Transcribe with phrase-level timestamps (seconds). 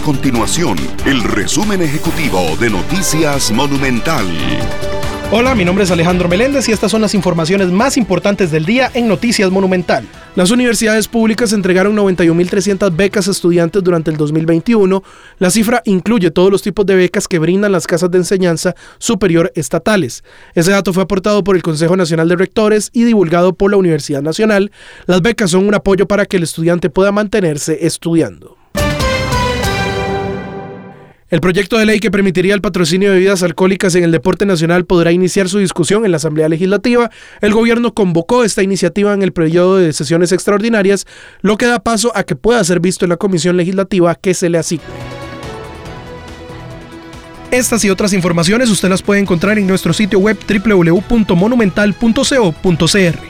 [0.00, 4.24] A continuación, el resumen ejecutivo de Noticias Monumental.
[5.30, 8.90] Hola, mi nombre es Alejandro Meléndez y estas son las informaciones más importantes del día
[8.94, 10.08] en Noticias Monumental.
[10.36, 15.02] Las universidades públicas entregaron 91.300 becas a estudiantes durante el 2021.
[15.38, 19.52] La cifra incluye todos los tipos de becas que brindan las casas de enseñanza superior
[19.54, 20.24] estatales.
[20.54, 24.22] Ese dato fue aportado por el Consejo Nacional de Rectores y divulgado por la Universidad
[24.22, 24.72] Nacional.
[25.04, 28.59] Las becas son un apoyo para que el estudiante pueda mantenerse estudiando.
[31.30, 34.84] El proyecto de ley que permitiría el patrocinio de bebidas alcohólicas en el deporte nacional
[34.84, 37.08] podrá iniciar su discusión en la Asamblea Legislativa.
[37.40, 41.06] El gobierno convocó esta iniciativa en el periodo de sesiones extraordinarias,
[41.40, 44.50] lo que da paso a que pueda ser visto en la comisión legislativa que se
[44.50, 44.82] le asigne.
[47.52, 53.29] Estas y otras informaciones usted las puede encontrar en nuestro sitio web www.monumental.co.cr.